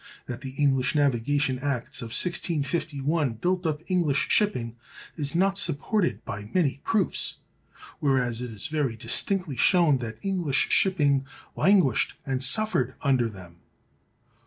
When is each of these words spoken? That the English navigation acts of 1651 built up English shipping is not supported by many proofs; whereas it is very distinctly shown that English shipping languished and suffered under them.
That 0.25 0.41
the 0.41 0.55
English 0.57 0.95
navigation 0.95 1.57
acts 1.59 2.01
of 2.01 2.07
1651 2.07 3.33
built 3.35 3.67
up 3.67 3.81
English 3.85 4.29
shipping 4.31 4.75
is 5.15 5.35
not 5.35 5.59
supported 5.59 6.25
by 6.25 6.49
many 6.55 6.81
proofs; 6.83 7.35
whereas 7.99 8.41
it 8.41 8.49
is 8.49 8.65
very 8.65 8.95
distinctly 8.95 9.57
shown 9.57 9.99
that 9.99 10.17
English 10.23 10.69
shipping 10.71 11.27
languished 11.55 12.15
and 12.25 12.41
suffered 12.43 12.95
under 13.03 13.29
them. 13.29 13.57